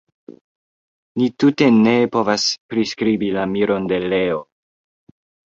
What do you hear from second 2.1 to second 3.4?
povas priskribi